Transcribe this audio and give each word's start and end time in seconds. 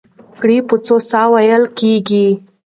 ګړه 0.39 0.57
په 0.67 0.75
څو 0.85 0.95
ساه 1.09 1.27
وو 1.31 1.41
وېل 1.45 1.63
کېږي؟ 1.79 2.27